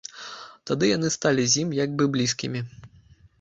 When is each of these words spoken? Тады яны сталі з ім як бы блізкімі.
Тады 0.69 0.85
яны 0.91 1.11
сталі 1.17 1.45
з 1.51 1.59
ім 1.65 1.77
як 1.83 1.93
бы 2.01 2.09
блізкімі. 2.17 2.65